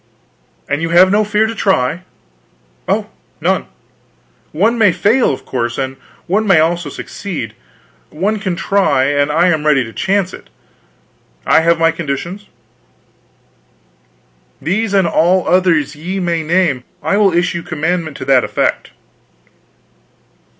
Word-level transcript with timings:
"And 0.67 0.81
you 0.81 0.89
have 0.89 1.11
no 1.11 1.23
fear 1.23 1.45
to 1.45 1.53
try?" 1.53 2.01
"Oh, 2.87 3.11
none. 3.39 3.67
One 4.51 4.75
may 4.79 4.91
fail, 4.91 5.31
of 5.31 5.45
course; 5.45 5.77
and 5.77 5.95
one 6.25 6.47
may 6.47 6.59
also 6.59 6.89
succeed. 6.89 7.53
One 8.09 8.39
can 8.39 8.55
try, 8.55 9.03
and 9.11 9.31
I 9.31 9.49
am 9.49 9.63
ready 9.63 9.83
to 9.83 9.93
chance 9.93 10.33
it. 10.33 10.49
I 11.45 11.61
have 11.61 11.77
my 11.77 11.91
conditions?" 11.91 12.47
"These 14.59 14.95
and 14.95 15.07
all 15.07 15.47
others 15.47 15.95
ye 15.95 16.19
may 16.19 16.41
name. 16.41 16.83
I 17.03 17.17
will 17.17 17.31
issue 17.31 17.61
commandment 17.61 18.17
to 18.17 18.25
that 18.25 18.43
effect." 18.43 18.89